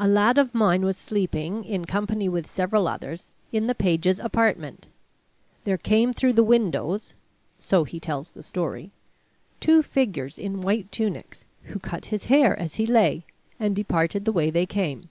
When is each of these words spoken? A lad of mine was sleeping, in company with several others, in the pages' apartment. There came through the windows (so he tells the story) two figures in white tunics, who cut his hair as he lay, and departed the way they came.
A 0.00 0.08
lad 0.08 0.36
of 0.36 0.52
mine 0.52 0.84
was 0.84 0.96
sleeping, 0.96 1.62
in 1.62 1.84
company 1.84 2.28
with 2.28 2.50
several 2.50 2.88
others, 2.88 3.32
in 3.52 3.68
the 3.68 3.74
pages' 3.76 4.18
apartment. 4.18 4.88
There 5.62 5.78
came 5.78 6.12
through 6.12 6.32
the 6.32 6.42
windows 6.42 7.14
(so 7.56 7.84
he 7.84 8.00
tells 8.00 8.32
the 8.32 8.42
story) 8.42 8.90
two 9.60 9.80
figures 9.84 10.40
in 10.40 10.60
white 10.60 10.90
tunics, 10.90 11.44
who 11.70 11.78
cut 11.78 12.06
his 12.06 12.24
hair 12.24 12.58
as 12.58 12.74
he 12.74 12.84
lay, 12.86 13.26
and 13.60 13.76
departed 13.76 14.24
the 14.24 14.32
way 14.32 14.50
they 14.50 14.66
came. 14.66 15.08